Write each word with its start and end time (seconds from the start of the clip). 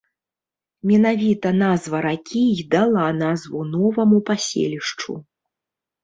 Менавіта 0.91 1.49
назва 1.63 1.99
ракі 2.05 2.41
і 2.61 2.65
дала 2.75 3.03
назву 3.23 3.61
новаму 3.75 4.17
паселішчу. 4.31 5.11